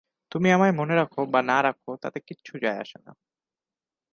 তুমি 0.31 0.47
আমায় 0.51 0.73
মনে 0.79 0.93
রাখো 0.95 1.21
বা 1.33 1.39
না 1.43 1.57
রাখো 1.63 1.91
তাতে 2.03 2.19
কিচ্ছু 2.27 2.53
যায় 2.63 2.77
আসে 2.77 2.97
না। 3.05 3.11